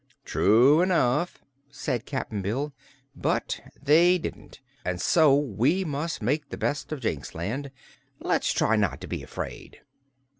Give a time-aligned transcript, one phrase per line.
[0.25, 2.73] "True enough," said Cap'n Bill;
[3.15, 7.69] "but they didn't, an' so we must make the best of Jinxland.
[8.19, 9.81] Let's try not to be afraid."